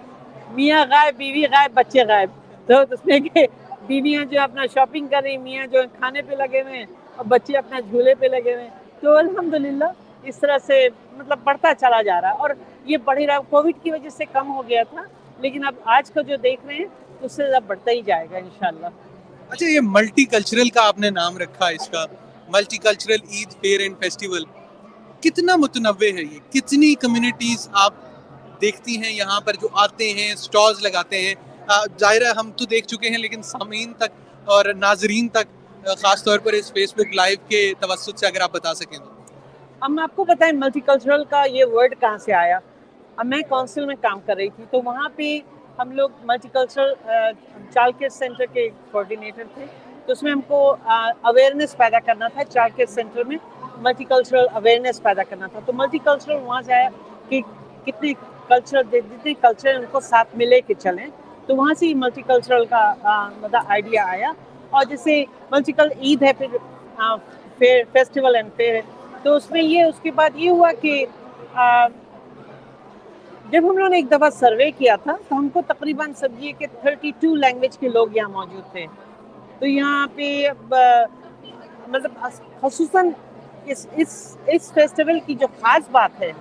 میاں 0.52 0.86
غائب، 0.90 1.16
بیوی 1.18 1.44
غائب، 1.46 1.72
بچے 1.74 2.04
غائب۔ 2.04 2.30
تو 2.66 2.74
اس 2.92 3.06
میں 3.06 3.20
کہ 3.20 3.46
بیویاں 3.88 4.26
جو 4.26 4.42
اپنا 4.42 4.66
شاپنگ 4.74 5.08
کر 5.08 5.22
رہی 5.24 5.38
میاں 5.38 5.68
جو 5.68 5.82
کھانے 5.98 6.22
پہ 6.22 6.36
لگے 6.36 6.62
ہوئے 6.62 6.78
ہیں 6.78 6.86
اور 7.16 7.26
بچے 7.26 7.58
اپنا 7.58 7.80
جھولے 7.80 8.16
پہ 8.16 8.26
لگے 8.26 8.54
ہوئے 8.54 8.64
ہیں۔ 8.64 8.70
تو 9.02 9.18
الحمدللہ 9.18 9.86
اس 10.24 10.40
طرح 10.40 10.58
سے 10.58 10.88
مطلب 11.14 11.40
بڑھتا 11.44 11.74
چلا 11.80 12.02
جا 12.02 12.22
رہا 12.22 12.30
ہے۔ 12.30 12.38
اور 12.38 12.50
یہ 12.86 12.98
بڑھ 12.98 13.20
ہی 13.20 13.28
رہا 13.28 13.40
کووڈ 13.40 13.74
کی 13.84 13.92
وجہ 13.92 14.10
سے 14.10 14.26
کم 14.26 14.56
ہو 14.56 14.62
گیا 14.70 14.84
تھا، 14.84 15.02
لیکن 15.40 15.66
اب 15.66 15.74
آج 15.86 16.12
کا 16.12 16.22
جو 16.22 16.36
دیکھ 16.36 16.66
رہے 16.66 16.76
ہیں 16.76 16.86
اس 17.24 17.32
سے 17.32 17.48
زیادہ 17.48 17.64
بڑھتا 17.64 17.92
ہی 17.92 18.02
جائے 18.02 18.28
گا 18.32 18.38
انشاءاللہ۔ 18.38 18.88
اچھا 19.50 19.66
یہ 19.66 19.80
ملٹی 19.84 20.26
کلچرل 20.26 20.70
کا 20.70 20.88
آپ 20.88 21.00
نے 21.00 21.10
نام 21.10 21.38
رکھا 21.38 21.68
اس 21.68 21.90
کا 21.90 22.06
multicultural 22.78 23.28
Eid 23.30 23.52
fair 23.62 23.80
and 23.80 23.96
festival 24.00 24.44
کتنا 25.22 25.56
متنوع 25.56 26.06
ہے 26.18 26.24
یہ؟ 26.24 26.40
کتنی 26.52 26.94
کمیونٹیز 26.96 27.70
آپ 27.74 27.94
دیکھتی 28.62 28.98
ہیں؟ 28.98 29.12
یہاں 29.12 29.40
پر 29.42 29.54
جو 29.54 29.68
آتے 29.74 30.14
ہیں 30.14 30.36
سٹالز 30.36 30.82
لگاتے 30.82 31.22
ہیں۔ 31.22 31.36
ظاہر 32.00 32.22
ہم 32.38 32.52
تو 32.52 32.66
دیکھ 32.66 32.88
چکے 32.88 33.10
ہیں 33.10 33.18
لیکن 33.18 33.42
سامعین 33.42 33.94
تک 33.94 34.12
اور 34.46 34.66
ناظرین 34.78 35.28
تک 35.28 35.48
خاص 36.02 36.24
طور 36.24 36.40
پر 36.40 36.54
اس 36.54 36.72
فیس 36.74 36.94
بک 36.94 37.14
لائیو 37.14 37.38
کے 37.48 37.74
توسط 37.80 38.20
سے 38.20 38.28
اگر 38.28 38.42
آپ 38.42 38.52
بتا 38.52 38.74
سکیں 38.74 38.98
تو۔ 38.98 39.10
ہم 39.82 40.00
آپ 40.00 40.16
کو 40.16 40.24
بتائیں 40.24 40.54
ملٹی 40.54 40.80
کلچرل 40.80 41.24
کا 41.24 41.44
یہ 41.44 41.66
ورڈ 41.72 41.96
کہاں 42.00 42.18
سے 42.18 42.34
آیا؟ 42.34 42.60
اب 43.16 43.26
میں 43.26 43.42
کونسل 43.50 43.86
میں 43.86 43.96
کام 44.02 44.20
کر 44.20 44.36
رہی 44.36 44.50
تھی 44.50 44.64
تو 44.72 44.82
وہاں 44.86 45.10
پہ 45.16 45.40
ہم 45.80 45.92
لوگ 45.92 46.10
multi 46.24 46.48
cultural 46.54 46.94
child 47.74 47.98
care 48.00 48.10
centre 48.10 48.46
کے 48.54 48.68
کوآڈینیٹر 48.92 49.44
تھے۔ 49.54 49.66
تو 50.06 50.12
اس 50.12 50.24
میں 50.24 50.32
ہم 50.32 50.42
کو 50.48 50.76
اویئرنیس 51.22 51.76
پیدا 51.78 52.00
کرنا 52.06 52.28
تھا 52.28 52.44
چائلڈ 52.44 52.76
کیئر 52.76 52.88
سینٹر 52.88 53.24
میں 53.24 53.38
ملٹی 53.78 54.04
کلچرل 54.04 54.46
اویئرنیس 54.54 55.02
پیدا 55.04 55.24
کرنا 55.30 55.48
تھا۔ 55.48 55.60
تو 55.66 55.74
ملٹی 55.74 55.98
کلچرل 56.04 56.38
وہاں 56.44 56.62
سے 56.62 56.74
آیا 56.74 56.90
کہ 57.30 57.42
کتنے 57.86 58.14
کلچر 58.48 58.84
جتنے 58.92 59.34
کلچر 59.42 59.70
ہیں 59.70 59.78
ان 59.78 59.86
کو 59.92 60.00
ساتھ 60.00 60.36
ملے 60.36 60.62
کے 60.62 60.74
چلیں۔ 60.74 61.08
تو 61.46 61.56
وہاں 61.56 61.74
سے 61.80 61.94
ملٹی 61.94 62.22
کلچرل 62.28 62.66
کا 62.66 62.94
مطلب 63.42 63.62
آئیڈیا 63.68 64.06
آیا۔ 64.10 64.32
اور 64.70 64.84
جیسے 64.90 65.24
ملٹی 65.52 65.72
کل 65.72 65.90
عید 66.02 66.24
ہے، 66.24 66.32
پھر 67.58 67.82
فیسٹیول 67.92 68.36
اینڈ 68.36 68.50
فیئر 68.56 68.76
ہے۔ 68.76 68.82
تو 69.24 69.36
اس 69.36 69.50
میں 69.52 69.62
یہ، 69.64 69.84
اس 69.84 70.00
کے 70.02 70.12
بعد 70.12 70.30
یہ 70.36 70.50
ہوا 70.50 70.72
کہ 70.82 71.06
جب 73.46 73.64
ہم 73.64 73.78
لوگوں 73.78 73.90
نے 73.90 73.96
ایک 73.96 74.10
دفعہ 74.12 74.30
سروے 74.30 74.70
کیا 74.72 74.96
تھا 75.04 75.16
تو 75.28 75.38
ہم 75.38 75.48
کو 75.54 75.62
تقریباً 75.68 76.14
سمجھیے 76.18 76.52
کہ 76.60 76.66
32 76.84 77.36
لینگویج 77.36 77.78
کے 77.78 77.90
لوگ 77.90 78.16
یہاں 78.16 78.30
موجود 78.30 78.72
تھے۔ 78.72 78.86
تو 79.60 79.66
یہاں 79.68 80.06
پہ 80.16 80.28
مطلب 81.88 82.12
خصوصاً 82.62 83.10
اس 83.66 83.86
اس 83.94 84.14
اس 84.54 84.72
فیسٹیول 84.74 85.20
کی 85.26 85.36
جو 85.36 85.48
خاص 85.62 85.90
بات 85.92 86.22
ہے 86.22 86.32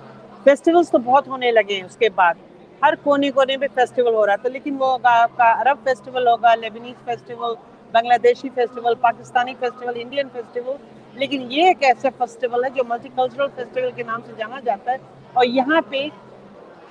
فیسٹیولز 0.45 0.89
تو 0.91 0.97
بہت 1.03 1.27
ہونے 1.27 1.51
لگے 1.51 1.75
ہیں 1.75 1.83
اس 1.83 1.97
کے 1.97 2.09
بعد۔ 2.15 2.33
ہر 2.81 2.93
کونے 3.03 3.29
کونے 3.31 3.57
پہ 3.57 3.67
فیسٹیول 3.75 4.13
ہو 4.13 4.25
رہا 4.27 4.35
تھا، 4.35 4.49
لیکن 4.49 4.75
وہ 4.79 4.87
ہوگا 4.91 5.11
آپ 5.21 5.37
کا 5.37 5.51
عرب 5.61 5.83
فیسٹیول 5.83 6.27
ہوگا 6.27 6.55
Lebanese 6.55 6.95
festival 7.05 7.53
Bangladeshi 8.23 8.49
festival 8.55 8.95
Pakistani 9.01 9.53
festival 9.59 9.99
Indian 10.01 10.27
festival 10.33 10.75
لیکن 11.15 11.45
یہ 11.49 11.67
ایک 11.67 11.83
ایسا 11.83 12.09
فیسٹیول 12.17 12.63
ہے 12.63 12.69
جو 12.75 12.83
ملٹی 12.87 13.09
کلچرل 13.15 13.47
فیسٹیول 13.55 13.91
کے 13.95 14.03
نام 14.03 14.21
سے 14.25 14.31
جانا 14.37 14.59
جاتا 14.65 14.91
ہے۔ 14.91 14.97
اور 15.33 15.45
یہاں 15.47 15.81
پہ 15.89 16.07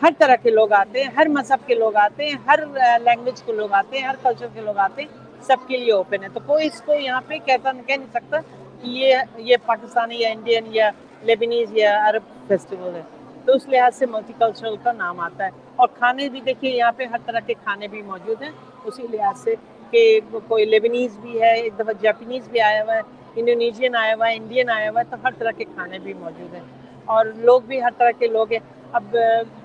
ہر 0.03 0.13
طرح 0.19 0.37
کے 0.37 0.51
لوگ 0.51 0.73
آتے 0.73 1.03
ہیں، 1.03 1.11
ہر 1.17 1.27
مذہب 1.29 1.67
کے 1.67 1.75
لوگ 1.75 1.97
آتے 1.97 2.27
ہیں، 2.27 2.37
ہر 2.47 2.59
لینگویج 3.05 3.43
کے 3.43 3.53
لوگ 3.53 3.73
آتے 3.73 3.99
ہیں، 3.99 4.09
ہر 4.09 4.15
کلچر 4.23 4.47
کے 4.55 4.61
لوگ 4.61 4.79
آتے 4.79 5.03
ہیں، 5.03 5.09
سب 5.43 5.57
کے 5.69 5.77
لیے 5.77 5.93
اوپن 5.93 6.23
ہے۔ 6.23 6.29
تو 6.35 6.41
کوئی 6.47 6.67
اس 6.67 6.83
کو 6.83 6.95
یہاں 6.95 7.21
پہ 7.27 7.39
کہتا 7.45 7.73
کہہ 7.87 7.97
نہیں 7.97 8.11
سکتا 8.11 8.41
کہ 8.83 8.89
یہ 8.89 9.17
یہ 9.37 9.57
پاکستانی 9.67 10.17
یا 10.17 10.29
انڈین 10.29 10.65
یا 10.71 10.91
لیبنیز 11.23 11.69
یا 11.73 12.09
عرب 12.09 12.23
فیسٹیول 12.49 12.95
ہے۔ 12.95 13.03
تو 13.45 13.53
اس 13.53 13.69
لحاظ 13.69 13.97
سے 13.97 14.07
ملٹی 14.07 14.33
کلچرل 14.39 14.77
کا 14.83 14.93
نام 14.93 15.21
آتا 15.21 15.45
ہے۔ 15.45 15.51
اور 15.77 15.89
کھانے 15.89 16.29
بھی 16.29 16.41
دیکھیے، 16.41 16.71
یہاں 16.77 16.93
پہ 16.97 17.05
ہر 17.05 17.19
طرح 17.27 17.41
کے 17.41 17.55
کھانے 17.55 17.89
بھی 17.89 18.03
موجود 18.03 18.43
ہیں۔ 18.43 18.51
اسی 18.85 19.03
لحاظ 19.13 19.39
سے 19.39 19.55
کہ 19.91 20.21
کوئی 20.49 20.65
لیبنیز 20.65 21.19
بھی 21.19 21.43
ہے، 21.43 21.55
ایک 21.61 21.75
دفعہ 21.79 21.93
جاپنیز 22.03 22.49
بھی 22.49 22.61
آیا 22.61 22.83
ہوا 22.83 22.95
ہے 22.95 23.01
انڈونیشین 23.37 23.97
آیا 23.97 24.15
ہوا 24.15 24.29
ہے 24.29 24.37
انڈین 24.37 24.71
آیا 24.71 24.91
ہوا 24.91 25.01
ہے، 25.01 25.11
تو 25.11 25.17
ہر 25.25 25.31
طرح 25.39 25.51
کے 25.51 25.65
کھانے 25.65 25.99
بھی 25.99 26.13
موجود 26.15 26.55
ہیں۔ 26.55 26.63
اور 27.05 27.27
لوگ 27.37 27.61
بھی 27.61 27.83
ہر 27.83 27.91
طرح 27.99 28.11
کے 28.19 28.27
لوگ 28.27 28.53
ہیں۔ 28.53 28.82
اب 28.93 29.17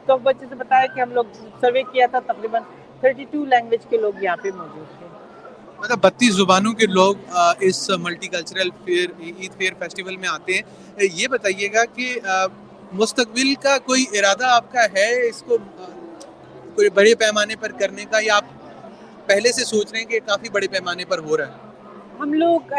تو 0.05 0.17
بچے 0.24 0.46
سے 0.50 0.55
بتایا 0.55 0.86
کہ 0.93 1.00
ہم 1.01 1.12
لوگ 1.12 1.25
سروے 1.62 1.84
کیا 1.84 2.05
تھا 2.12 2.19
تقریباً 2.27 2.62
تھرٹی 3.01 3.25
ٹو 3.31 3.43
لینگویج 3.46 3.86
کے 3.89 3.98
لوگ 3.98 4.24
یہاں 4.24 4.36
پہ 4.41 4.50
موجود 4.55 4.98
تھے۔ 5.00 5.05
مطلب 5.79 6.00
بتیس 6.01 6.34
زبانوں 6.36 6.74
کے 6.74 6.86
لوگ 6.88 7.15
اس 7.67 7.89
multicultural 8.27 8.69
fair 8.86 9.10
Eid 9.19 9.57
fair 9.57 9.74
festival 9.79 10.15
میں 10.17 10.29
آتے 10.29 10.53
ہیں۔ 10.53 10.62
یہ 11.13 11.27
بتائیے 11.27 11.67
گا 11.74 11.84
کہ 11.96 12.07
مستقبل 12.93 13.53
کا 13.63 13.77
کوئی 13.86 14.05
ارادہ 14.13 14.46
آپ 14.50 14.72
کا 14.72 14.86
ہے 14.96 15.10
اس 15.27 15.41
کو 15.48 15.57
کوئی 16.75 16.89
بڑے 16.93 17.13
پیمانے 17.15 17.55
پر 17.55 17.72
کرنے 17.79 18.05
کا؟ 18.05 18.19
یا 18.22 18.36
آپ 18.36 18.46
پہلے 19.27 19.51
سے 19.51 19.65
سوچ 19.65 19.91
رہے 19.91 20.00
ہیں 20.00 20.07
کہ 20.07 20.19
کافی 20.25 20.50
بڑے 20.50 20.67
پیمانے 20.67 21.05
پر 21.05 21.19
ہو 21.19 21.38
رہا 21.38 21.48
ہے؟ 21.48 21.65
ہم 22.19 22.34
لوگ 22.34 22.74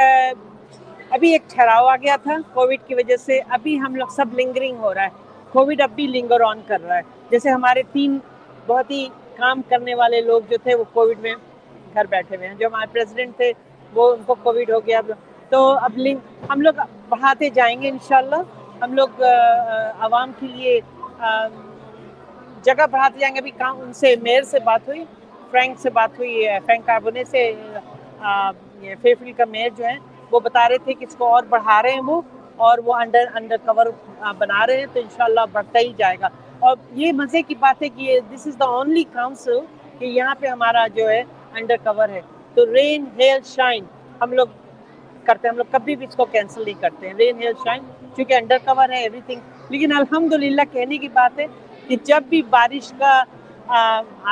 ابھی 1.11 1.31
ایک 1.33 1.43
ٹھہراؤ 1.49 1.87
آ 1.87 1.97
گیا 1.97 2.17
تھا 2.23 2.37
کووڈ 2.55 2.87
کی 2.87 2.95
وجہ 2.95 3.17
سے 3.17 3.41
ابھی 3.49 3.79
ہم 3.81 3.95
لوگ 3.97 4.09
سب 4.17 4.39
لنگرنگ 4.39 4.77
ہو 4.79 4.95
رہا 4.95 5.05
ہے۔ 5.05 5.27
کووڈ 5.53 5.81
اب 5.81 5.91
بھی 5.95 6.07
لنگر 6.07 6.41
آن 6.47 6.61
کر 6.67 6.81
رہا 6.89 6.97
ہے۔ 6.97 7.03
جیسے 7.31 7.51
ہمارے 7.51 7.83
تین 7.93 8.19
بہت 8.67 8.91
ہی 8.91 9.07
کام 9.37 9.61
کرنے 9.69 9.95
والے 9.95 10.21
لوگ 10.21 10.43
جو 10.51 10.57
تھے 10.63 10.75
وہ 10.75 10.85
کووڈ 10.93 11.19
میں 11.23 11.35
گھر 11.95 12.05
بیٹھے 12.11 12.37
ہوئے 12.37 12.49
ہیں۔ 12.49 12.55
جو 12.59 12.67
ہمارے 12.67 12.93
پریزیڈنٹ 12.93 13.37
تھے 13.37 13.53
وہ 13.95 14.11
ان 14.13 14.23
کو 14.27 14.35
کووڈ 14.43 14.71
ہو 14.71 14.79
گیا۔ 14.87 15.01
تو 15.51 15.61
اب 15.85 15.97
لنک 15.97 16.21
ہم 16.51 16.61
لوگ 16.61 16.81
بڑھاتے 17.09 17.49
جائیں 17.59 17.81
گے 17.83 17.89
انشاءاللہ۔ 17.89 18.41
ہم 18.83 18.93
لوگ 18.95 19.23
عوام 19.23 20.33
کے 20.39 20.47
لیے 20.47 20.79
جگہ 22.65 22.87
بڑھاتے 22.91 23.19
جائیں 23.19 23.35
گے۔ 23.35 23.41
ابھی 23.41 23.51
کام 23.59 23.81
ان 23.81 23.93
سے 24.01 24.15
میئر 24.23 24.43
سے 24.53 24.59
بات 24.65 24.89
ہوئی 24.89 25.05
فرینک 25.51 25.79
سے 25.81 25.91
بات 25.91 26.19
ہوئی 26.19 26.35
فرینک 26.67 26.87
کاربونے 26.87 27.25
سے 27.25 27.51
فیفل 29.03 29.33
کا 29.37 29.45
میئر 29.51 29.71
جو 29.77 29.85
ہے 29.85 29.97
وہ 30.31 30.41
بتا 30.41 30.69
رہے 30.69 30.79
تھے 30.85 30.95
کہ 30.95 31.05
اس 31.09 31.15
کو 31.19 31.27
اور 31.35 31.43
بڑھا 31.49 31.81
رہے 31.83 31.91
ہیں 31.91 32.01
وہ۔ 32.07 32.21
اور 32.67 32.79
وہ 32.85 32.95
انڈر 32.95 33.25
انڈر 33.35 33.57
کور 33.65 33.87
بنا 34.39 34.67
رہے 34.67 34.77
ہیں 34.79 34.87
تو 34.93 35.01
انشاءاللہ 35.01 35.41
بڑھتا 35.53 35.79
ہی 35.79 35.93
جائے 35.99 36.17
گا۔ 36.21 36.29
اور 36.67 36.77
یہ 37.01 37.13
مزے 37.13 37.43
کی 37.49 37.55
بات 37.61 37.83
ہے 37.83 37.89
کہ 37.97 38.19
دس 38.31 38.47
از 38.47 38.59
دا 38.61 38.67
اونلی 38.77 39.03
کاؤنسل 39.13 39.59
کہ 39.99 40.05
یہاں 40.05 40.35
پہ 40.41 40.47
ہمارا 40.47 40.87
جو 40.95 41.09
ہے 41.11 41.23
انڈر 41.55 41.77
کور 41.85 42.09
ہے۔ 42.09 42.21
تو 42.55 42.67
رین 42.75 43.05
ہیل 43.19 43.41
شائن 43.47 43.85
ہم 44.23 44.33
لوگ 44.33 44.47
کرتے 45.25 45.47
ہیں، 45.47 45.53
ہم 45.53 45.59
لوگ 45.59 45.71
کبھی 45.71 45.97
بھی 45.97 46.07
اس 46.09 46.17
کو 46.17 46.25
کینسل 46.25 46.63
نہیں 46.65 46.81
کرتے 46.81 47.07
ہیں۔ 47.07 47.15
رین 47.19 47.43
ہیل 47.43 47.53
شائن 47.65 47.83
چونکہ 48.17 48.35
انڈر 48.35 48.59
کور 48.65 48.89
ہے 48.89 49.03
ایوری 49.03 49.21
تھنگ 49.27 49.41
لیکن 49.73 49.93
الحمد 49.97 50.33
للہ 50.33 50.63
کہنے 50.73 50.97
کی 50.99 51.09
بات 51.13 51.39
ہے 51.39 51.47
کہ 51.89 51.97
جب 52.05 52.23
بھی 52.29 52.43
بارش 52.51 52.93
کا 52.99 53.23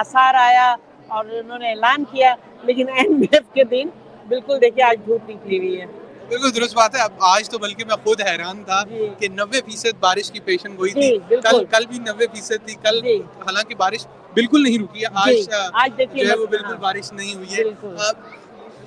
آثار 0.01 0.35
آیا 0.39 0.75
اور 1.09 1.25
انہوں 1.39 1.59
نے 1.59 1.71
اعلان 1.71 2.05
کیا، 2.11 2.35
لیکن 2.65 2.89
این 2.97 3.21
کے 3.55 3.65
دن 3.71 3.89
بالکل 4.29 4.61
دیکھیے 4.61 4.85
آج 4.85 4.99
دھوپ 5.07 5.31
نکلی 5.31 5.59
ہوئی 5.59 5.81
ہے۔ 5.81 5.87
بالکل 6.29 6.55
درست 6.57 6.75
بات 6.75 6.95
ہے۔ 6.95 7.01
آج 7.27 7.49
تو 7.51 7.59
بلکہ 7.59 7.85
میں 7.85 7.97
خود 8.05 8.21
حیران 8.21 8.63
تھا 8.65 8.83
جی۔ 8.89 9.09
کہ 9.19 9.29
نوے 9.29 9.61
فیصد 9.61 9.99
بارش 10.01 10.31
کی 10.31 10.41
پیشن 10.41 10.77
گوئی 10.77 10.93
تھی۔ 10.93 11.09
جی، 11.29 11.37
کل 11.43 11.65
کل 11.71 11.87
بھی 11.87 11.99
نوے 11.99 12.27
فیصد 12.35 12.67
تھی۔ 12.67 12.75
کل 12.83 13.01
جی۔ 13.01 13.17
حالانکہ 13.41 13.75
بارش 13.75 14.07
بالکل 14.35 14.63
نہیں 14.63 14.79
رکی 14.79 15.03
ہے۔ 15.03 15.09
آج 15.15 15.93
جو 16.15 16.29
ہے 16.29 16.37
وہ 16.37 16.47
بالکل 16.47 16.77
بارش 16.77 17.13
نہیں 17.13 17.35
ہوئی 17.35 17.55
ہے۔ 17.55 17.63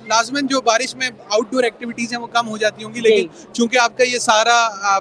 لازمن 0.06 0.46
جو 0.46 0.60
بارش 0.60 0.94
میں 0.94 1.08
آؤٹ 1.28 1.50
ڈور 1.50 1.62
ایکٹیویٹیز 1.62 2.12
ہیں 2.12 2.20
وہ 2.20 2.26
کم 2.26 2.48
ہو 2.48 2.56
جاتی 2.56 2.84
ہوں 2.84 2.94
گی 2.94 3.00
لیکن 3.00 3.26
چونکہ 3.52 3.78
آپ 3.78 3.96
کا 3.98 4.04
یہ 4.04 4.18
سارا 4.18 4.58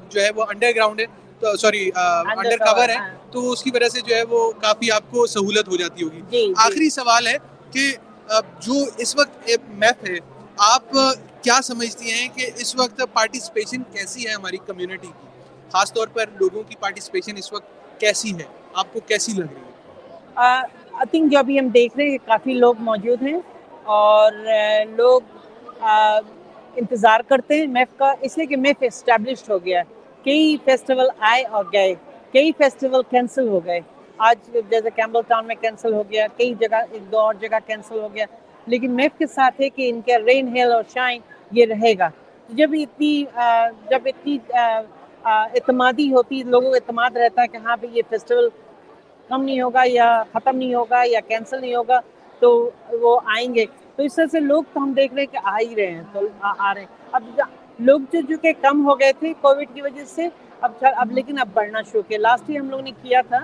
جو 0.10 0.22
ہے 0.22 0.30
وہ 0.36 0.46
انڈر 0.50 0.72
گراؤنڈ 0.76 1.00
ہے 1.00 1.06
تو 1.42 1.56
سوری 1.58 1.90
انڈر 1.96 2.58
کور 2.58 2.90
ہے 2.90 2.96
ہاں۔ 2.96 3.08
تو 3.32 3.52
اس 3.52 3.64
کی 3.64 3.72
وجہ 3.74 3.90
سے 3.90 4.02
جو 4.02 4.16
ہے 4.16 4.24
وہ 4.24 4.52
کافی 4.62 4.92
آپ 4.92 5.12
کو 5.12 5.26
سہولت 5.28 5.68
ہو 5.68 5.78
جاتی 5.78 6.04
ہوگی۔ 6.04 6.22
آخری 6.58 6.90
سوال 6.90 7.28
ہے 7.28 7.38
کہ 7.72 7.92
جو 8.60 8.74
اس 8.98 9.16
وقت 9.16 9.50
میپ 9.70 10.06
ہے 10.10 10.18
آپ 10.60 10.90
کیا 11.44 11.60
سمجھتی 11.64 12.12
ہیں 12.12 12.28
کہ 12.36 12.50
اس 12.62 12.76
وقت 12.76 13.02
پارٹیسپیشن 13.14 13.84
کیسی 13.92 14.28
ہے 14.28 14.34
ہماری 14.34 14.58
کمیونٹی 14.66 15.08
کی؟ 15.08 15.28
خاص 15.72 15.94
طور 15.94 16.08
پر 16.14 16.26
لوگوں 16.40 16.64
کی 16.70 16.76
پارٹیسپیشن 16.80 17.38
اس 17.38 17.52
وقت 17.54 18.00
کیسی 18.00 18.34
ہے؟ 18.38 18.48
آپ 18.74 18.94
کو 18.94 19.00
کیسی 19.08 19.34
لگ 19.34 19.54
رہی 19.54 19.62
ہے؟ 19.62 20.34
آئی 20.38 21.06
تھنک 21.12 21.32
جو 21.32 21.40
ابھی 21.40 21.60
ہم 21.60 21.68
دیکھ 21.74 21.98
رہے 21.98 22.10
ہیں 22.10 22.18
کافی 22.26 22.54
لوگ 22.54 22.82
موجود 22.90 23.22
ہیں 23.28 23.40
اور 23.98 24.32
لوگ 24.98 25.22
انتظار 25.82 27.20
کرتے 27.28 27.60
ہیں 27.60 27.68
میف 27.68 27.98
کا، 27.98 28.14
اس 28.22 28.38
لیے 28.38 28.46
کہ 28.48 28.58
میف 28.58 28.84
اسٹیبلشڈ 28.88 29.50
ہو 29.52 29.64
گیا 29.66 29.84
کئی 30.26 30.56
فیسٹیول 30.66 31.08
آئے 31.32 31.44
اور 31.44 31.66
گئے، 31.74 31.94
کئی 32.34 32.52
فیسٹیول 32.58 33.02
کینسل 33.10 33.48
ہو 33.48 33.66
گئے۔ 33.66 33.80
آج 34.28 34.50
جیسے 34.70 34.90
کیمبل 34.96 35.22
ٹاؤن 35.28 35.48
میں 35.48 35.56
کینسل 35.62 35.94
ہو 35.94 36.04
گیا، 36.12 36.28
کئی 36.38 36.54
جگہ، 36.60 36.84
ایک 36.92 37.12
دو 37.12 37.20
اور 37.20 37.34
جگہ 37.42 37.60
کینسل 37.68 38.00
ہو 38.00 38.08
گیا۔ 38.14 38.26
لیکن 38.70 38.92
میف 38.96 39.18
کے 39.18 39.28
ساتھ 39.28 39.62
ہے 39.62 39.70
کہ 39.70 39.90
ان 39.90 40.02
کا 40.08 40.18
رین 40.26 40.56
ہیل 40.56 40.72
اور 40.72 40.84
شائن 40.94 41.22
یہ 41.52 41.66
رہے 41.66 41.94
گا۔ 42.00 42.10
جب 42.50 42.70
اتنی 42.74 43.24
جب 43.90 44.02
اتنی 44.06 44.38
اعتمادی 45.24 46.12
ہوتی، 46.14 46.42
لوگوں 46.44 46.70
کو 46.70 46.76
اعتماد 46.76 47.18
رہتا 47.18 47.42
ہے 47.42 47.48
کہ 47.48 47.58
ہاں 47.64 47.76
بھائی 47.80 47.98
یہ 47.98 48.02
فیسٹیول 48.10 48.50
کم 49.30 49.44
نہیں 49.44 49.62
ہوگا 49.62 49.82
یا 49.86 50.08
ختم 50.32 50.58
نہیں 50.58 50.74
ہوگا 50.74 51.02
یا 51.06 51.20
کینسل 51.28 51.62
نہیں 51.62 51.76
ہوگا، 51.76 52.00
تو 52.42 52.70
وہ 53.02 53.20
آئیں 53.36 53.54
گے۔ 53.56 53.66
تو 53.96 54.04
اس 54.04 54.16
طرح 54.16 54.26
سے 54.32 54.40
لوگ 54.40 54.64
تو 54.74 54.84
ہم 54.84 54.92
دیکھ 54.96 55.14
رہے 55.14 55.22
ہیں 55.22 55.32
کہ 55.34 55.40
آ 55.44 55.58
ہی 55.60 55.76
رہے 55.76 55.92
ہیں، 55.92 56.04
تو 56.14 56.20
آ 56.42 56.74
رہے 56.74 56.82
ہیں۔ 56.82 56.88
اب 57.12 57.24
لوگ 57.80 58.00
جو 58.12 58.20
جو 58.30 58.38
کہ 58.42 58.52
کم 58.62 58.86
ہو 58.86 59.00
گئے 59.00 59.12
تھے 59.20 59.34
کووڈ 59.42 59.74
کی 59.74 59.82
وجہ 59.82 60.04
سے، 60.06 60.28
اب 60.62 60.72
اب 60.96 61.12
لیکن 61.12 61.40
اب 61.40 61.50
بڑھنا 61.54 61.82
شروع 61.82 62.02
کیا۔ 62.08 62.18
لاسٹ 62.18 62.50
ہی 62.50 62.58
ہم 62.60 62.70
لوگ 62.70 62.80
نے 62.80 62.92
کیا 63.02 63.22
تھا 63.30 63.40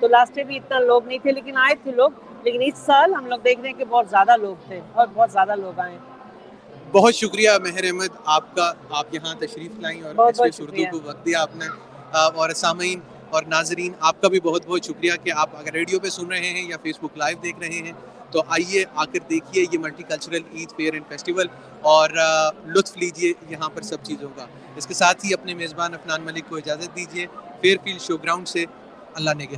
تو 0.00 0.08
لاسٹ 0.08 0.38
بھی 0.46 0.56
اتنا 0.56 0.78
لوگ 0.78 1.06
نہیں 1.06 1.18
تھے 1.18 1.32
لیکن 1.32 1.56
آئے 1.56 1.74
تھے 1.82 1.92
لوگ 1.92 2.10
لیکن 2.42 2.62
اس 2.62 2.78
سال 2.78 3.14
ہم 3.14 3.26
لوگ 3.26 3.38
دیکھ 3.38 3.60
رہے 3.60 3.68
ہیں 3.68 3.78
کہ 3.78 3.84
بہت 3.84 4.10
زیادہ 4.10 4.36
لوگ 4.36 4.56
تھے 4.66 4.80
اور 4.92 5.06
بہت 5.14 5.32
زیادہ 5.32 5.56
لوگ 5.56 5.80
آئے 5.80 5.98
بہت 6.92 7.14
شکریہ 7.14 7.50
مہر 7.62 7.84
احمد 7.84 8.16
آپ 8.24 8.54
کا 8.56 8.72
آپ 8.90 9.14
یہاں 9.14 9.34
تشریف 9.34 9.78
لائیں 9.80 10.02
اور 10.02 10.26
ایس 10.26 10.40
ایس 10.40 10.60
اردو 10.60 10.84
کو 10.90 11.00
وقت 11.04 11.24
دیا 11.26 11.42
آپ 11.42 11.56
نے۔ 11.56 11.66
اور 12.12 12.50
سامعین 12.50 13.00
اور 13.30 13.42
ناظرین 13.42 13.92
آپ 14.00 14.20
کا 14.20 14.28
بھی 14.28 14.40
بہت 14.40 14.66
بہت 14.66 14.84
شکریہ 14.84 15.12
کہ 15.24 15.32
آپ 15.36 15.50
اگر 15.56 15.72
ریڈیو 15.72 16.00
پہ 16.00 16.08
سن 16.08 16.26
رہے 16.26 16.50
ہیں 16.50 16.68
یا 16.68 16.76
فیس 16.82 16.98
بک 16.98 17.18
لائیو 17.18 17.38
دیکھ 17.42 17.58
رہے 17.60 17.68
ہیں 17.68 17.92
تو 18.30 18.42
آئیے 18.48 18.84
آ 18.94 19.04
کر 19.04 19.18
دیکھیے 19.30 19.66
یہ 19.72 19.78
multicultural 20.02 20.42
Eid 20.54 20.70
fair 20.76 20.92
and 20.92 21.04
festival 21.08 21.46
اور 21.80 22.10
لطف 22.66 22.96
لیجیے 22.96 23.32
یہاں 23.48 23.68
پر 23.68 23.82
سب 23.82 23.96
چیزوں 24.02 24.28
کا۔ 24.36 24.46
اس 24.76 24.86
کے 24.86 24.94
ساتھ 24.94 25.26
ہی 25.26 25.34
اپنے 25.34 25.54
میزبان 25.54 25.94
افنان 25.94 26.22
ملک 26.22 26.48
کو 26.48 26.56
اجازت 26.56 26.96
دیجیے۔ 26.96 27.26
فیئر 27.60 27.76
فیلڈ 27.84 28.00
شو 28.00 28.16
گراؤنڈ 28.16 28.48
سے 28.48 28.64
اللہ 29.14 29.30
نے 29.36 29.46
کے 29.46 29.56